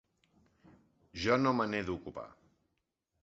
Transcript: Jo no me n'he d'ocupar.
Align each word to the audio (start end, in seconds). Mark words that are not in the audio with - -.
Jo 1.25 1.37
no 1.43 1.53
me 1.59 1.69
n'he 1.73 1.83
d'ocupar. 1.91 2.27